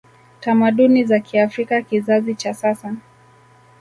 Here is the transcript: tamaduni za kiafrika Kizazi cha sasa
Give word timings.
tamaduni 0.39 1.03
za 1.03 1.19
kiafrika 1.19 1.81
Kizazi 1.81 2.35
cha 2.35 2.53
sasa 2.53 2.95